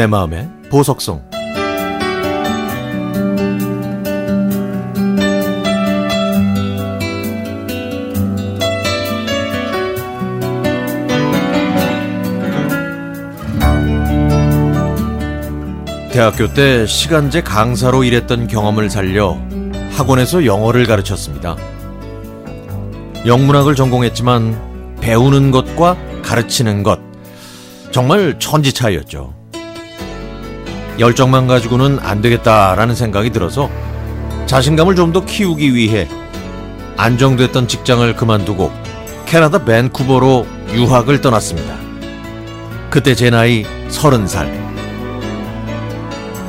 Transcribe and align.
내 0.00 0.06
마음의 0.06 0.48
보석성 0.70 1.22
대학교 16.10 16.48
때 16.54 16.86
시간제 16.86 17.42
강사로 17.42 18.02
일했던 18.02 18.46
경험을 18.46 18.88
살려 18.88 19.36
학원에서 19.90 20.46
영어를 20.46 20.86
가르쳤습니다. 20.86 21.58
영문학을 23.26 23.74
전공했지만 23.74 24.96
배우는 25.02 25.50
것과 25.50 25.98
가르치는 26.22 26.84
것 26.84 26.98
정말 27.90 28.38
천지 28.38 28.72
차이였죠. 28.72 29.39
열정만 31.00 31.46
가지고는 31.46 31.98
안 32.00 32.20
되겠다라는 32.20 32.94
생각이 32.94 33.30
들어서 33.30 33.68
자신감을 34.46 34.94
좀 34.94 35.12
더 35.12 35.24
키우기 35.24 35.74
위해 35.74 36.06
안정됐던 36.96 37.66
직장을 37.66 38.14
그만두고 38.14 38.70
캐나다 39.26 39.64
밴쿠버로 39.64 40.46
유학을 40.74 41.20
떠났습니다. 41.20 41.74
그때 42.90 43.14
제 43.14 43.30
나이 43.30 43.64
서른 43.88 44.26
살. 44.26 44.48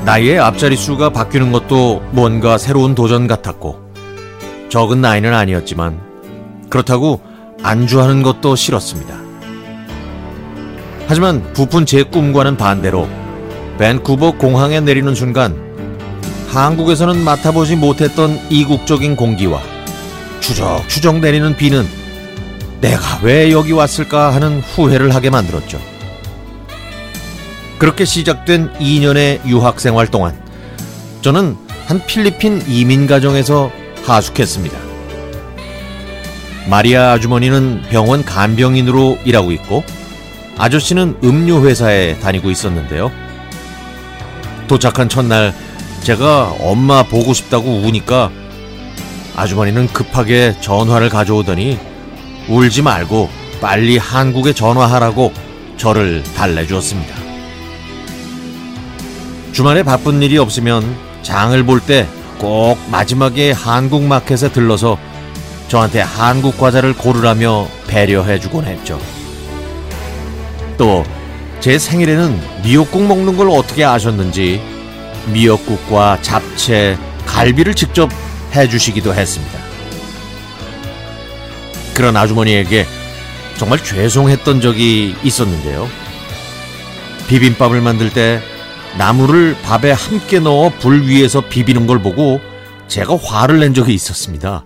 나이의 0.06 0.40
앞자리 0.40 0.76
수가 0.76 1.12
바뀌는 1.12 1.52
것도 1.52 2.04
뭔가 2.12 2.58
새로운 2.58 2.94
도전 2.96 3.28
같았고 3.28 3.80
적은 4.70 5.00
나이는 5.02 5.34
아니었지만 5.34 6.00
그렇다고 6.70 7.22
안주하는 7.64 8.24
것도 8.24 8.56
싫었습니다. 8.56 9.16
하지만 11.08 11.54
부푼 11.54 11.86
제 11.86 12.04
꿈과는 12.04 12.58
반대로 12.58 13.08
밴쿠버 13.82 14.34
공항에 14.34 14.80
내리는 14.80 15.16
순간 15.16 15.58
한국에서는 16.50 17.24
맡아보지 17.24 17.76
못했던 17.76 18.40
이국적인 18.52 19.16
공기와 19.16 19.60
추적추적 20.40 21.18
내리는 21.18 21.58
비는 21.58 21.88
내가 22.80 23.20
왜 23.24 23.52
여기 23.52 23.72
왔을까 23.72 24.36
하는 24.36 24.60
후회를 24.60 25.16
하게 25.16 25.32
만들었죠. 25.32 25.82
그렇게 27.80 28.06
시작된 28.06 28.72
2년의 28.74 29.48
유학 29.48 29.80
생활 29.80 30.06
동안 30.06 30.40
저는 31.24 31.58
한 31.88 32.06
필리핀 32.06 32.62
이민 32.68 33.08
가정에서 33.08 33.72
하숙했습니다. 34.04 34.78
마리아 36.70 37.14
아주머니는 37.14 37.86
병원 37.90 38.24
간병인으로 38.24 39.18
일하고 39.26 39.52
있고 39.54 39.84
아저씨는 40.60 41.18
음료 41.24 41.66
회사에 41.66 42.20
다니고 42.20 42.52
있었는데요. 42.52 43.31
도착한 44.68 45.10
첫날 45.10 45.54
제가 46.04 46.56
엄마 46.60 47.04
보고 47.04 47.34
싶다고 47.34 47.70
우니까 47.70 48.32
아주머니는 49.36 49.88
급하게 49.88 50.56
전화를 50.62 51.10
가져오더니 51.10 51.80
울지 52.48 52.82
말고 52.82 53.30
빨리 53.62 53.98
한국에 53.98 54.54
전화하라고 54.54 55.32
저를 55.78 56.24
달래주었습니다. 56.36 57.16
주말에 59.52 59.84
바쁜 59.84 60.22
일이 60.22 60.38
없으면 60.38 60.96
장을 61.22 61.64
볼 61.64 61.82
때 61.82 62.08
꼭 62.42 62.80
마지막에 62.90 63.52
한국 63.52 64.02
마켓에 64.02 64.52
들러서 64.52 64.98
저한테 65.68 66.02
한국 66.02 66.58
과자를 66.58 66.94
고르라며 66.96 67.68
배려해주곤 67.88 68.66
했죠. 68.66 69.00
또 70.76 71.04
제 71.62 71.78
생일에는 71.78 72.40
미역국 72.64 73.04
먹는 73.04 73.38
걸 73.38 73.52
어떻게 73.52 73.86
아셨는지 73.86 74.60
미역국과 75.32 76.20
잡채, 76.24 76.98
갈비를 77.28 77.76
직접 77.76 78.10
해주시기도 78.56 79.14
했습니다. 79.14 79.60
그런 81.94 82.18
아주머니에게 82.18 82.88
정말 83.58 83.84
죄송했던 83.84 84.60
적이 84.60 85.16
있었는데요. 85.24 85.88
비빔밥을 87.28 87.80
만들 87.80 88.12
때 88.12 88.42
나물을 88.98 89.56
밥에 89.62 89.92
함께 89.92 90.40
넣어 90.40 90.72
불 90.80 91.04
위에서 91.04 91.42
비비는 91.42 91.86
걸 91.86 92.02
보고 92.02 92.42
제가 92.88 93.16
화를 93.18 93.60
낸 93.60 93.76
적이 93.76 93.94
있었습니다. 93.94 94.66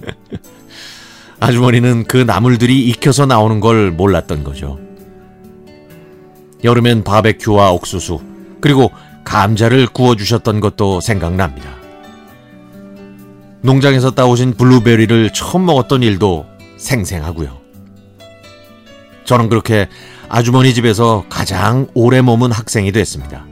아주머니는 1.38 2.04
그 2.04 2.16
나물들이 2.16 2.88
익혀서 2.88 3.26
나오는 3.26 3.60
걸 3.60 3.90
몰랐던 3.90 4.42
거죠. 4.42 4.85
여름엔 6.64 7.04
바베큐와 7.04 7.72
옥수수, 7.72 8.20
그리고 8.60 8.90
감자를 9.24 9.86
구워주셨던 9.86 10.60
것도 10.60 11.00
생각납니다. 11.00 11.70
농장에서 13.62 14.12
따오신 14.12 14.54
블루베리를 14.54 15.32
처음 15.32 15.66
먹었던 15.66 16.02
일도 16.02 16.46
생생하고요. 16.76 17.58
저는 19.24 19.48
그렇게 19.48 19.88
아주머니 20.28 20.72
집에서 20.72 21.24
가장 21.28 21.88
오래 21.94 22.22
머문 22.22 22.52
학생이 22.52 22.92
됐습니다. 22.92 23.44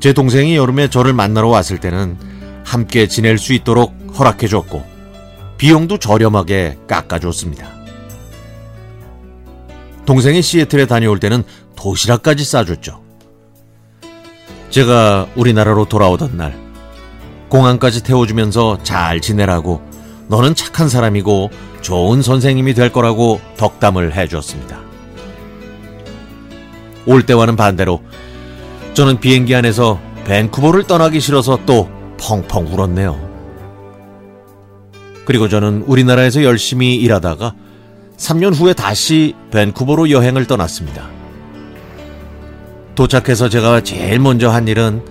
제 0.00 0.12
동생이 0.12 0.56
여름에 0.56 0.88
저를 0.88 1.12
만나러 1.12 1.48
왔을 1.48 1.78
때는 1.78 2.16
함께 2.64 3.06
지낼 3.06 3.38
수 3.38 3.52
있도록 3.52 3.94
허락해 4.18 4.48
줬고 4.48 4.84
비용도 5.58 5.98
저렴하게 5.98 6.78
깎아줬습니다. 6.86 7.75
동생이 10.06 10.40
시애틀에 10.40 10.86
다녀올 10.86 11.18
때는 11.18 11.42
도시락까지 11.74 12.44
싸줬죠. 12.44 13.02
제가 14.70 15.26
우리나라로 15.34 15.86
돌아오던 15.86 16.36
날 16.36 16.56
공항까지 17.48 18.02
태워주면서 18.02 18.78
잘 18.82 19.20
지내라고 19.20 19.82
너는 20.28 20.54
착한 20.54 20.88
사람이고 20.88 21.50
좋은 21.82 22.22
선생님이 22.22 22.74
될 22.74 22.90
거라고 22.90 23.40
덕담을 23.56 24.14
해주었습니다. 24.16 24.80
올 27.06 27.24
때와는 27.24 27.56
반대로 27.56 28.02
저는 28.94 29.20
비행기 29.20 29.54
안에서 29.54 30.00
밴쿠버를 30.24 30.84
떠나기 30.84 31.20
싫어서 31.20 31.60
또 31.66 31.88
펑펑 32.18 32.66
울었네요. 32.66 33.26
그리고 35.24 35.48
저는 35.48 35.84
우리나라에서 35.86 36.42
열심히 36.42 36.96
일하다가 36.96 37.54
3년 38.16 38.54
후에 38.54 38.72
다시 38.72 39.34
밴쿠버로 39.50 40.10
여행을 40.10 40.46
떠났습니다. 40.46 41.08
도착해서 42.94 43.48
제가 43.48 43.82
제일 43.82 44.18
먼저 44.18 44.50
한 44.50 44.68
일은 44.68 45.02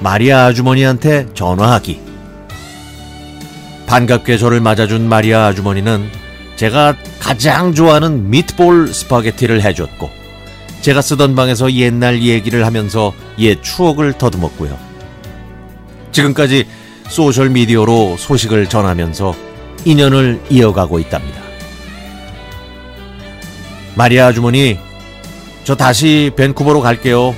마리아 0.00 0.46
아주머니한테 0.46 1.26
전화하기. 1.34 2.00
반갑게 3.86 4.38
저를 4.38 4.60
맞아준 4.60 5.08
마리아 5.08 5.46
아주머니는 5.46 6.08
제가 6.56 6.94
가장 7.18 7.74
좋아하는 7.74 8.30
미트볼 8.30 8.94
스파게티를 8.94 9.62
해줬고, 9.62 10.08
제가 10.80 11.02
쓰던 11.02 11.34
방에서 11.34 11.72
옛날 11.72 12.22
얘기를 12.22 12.64
하면서 12.64 13.12
옛 13.38 13.60
추억을 13.62 14.12
더듬었고요. 14.12 14.78
지금까지 16.12 16.66
소셜미디어로 17.08 18.16
소식을 18.16 18.68
전하면서 18.68 19.34
인연을 19.84 20.40
이어가고 20.50 21.00
있답니다. 21.00 21.43
마리아 23.96 24.26
아주머니, 24.26 24.78
저 25.64 25.74
다시 25.74 26.32
밴쿠버로 26.36 26.80
갈게요. 26.80 27.34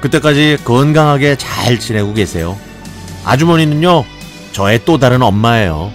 그때까지 0.00 0.58
건강하게 0.64 1.36
잘 1.36 1.78
지내고 1.78 2.12
계세요. 2.14 2.58
아주머니는요, 3.24 4.04
저의 4.52 4.84
또 4.84 4.98
다른 4.98 5.22
엄마예요. 5.22 5.90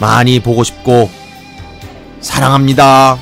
많이 0.00 0.40
보고 0.40 0.62
싶고, 0.64 1.10
사랑합니다. 2.20 3.18